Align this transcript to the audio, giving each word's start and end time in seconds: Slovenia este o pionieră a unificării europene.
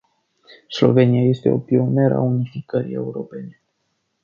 Slovenia 0.67 1.23
este 1.25 1.49
o 1.51 1.57
pionieră 1.59 2.13
a 2.15 2.21
unificării 2.21 2.93
europene. 2.93 3.61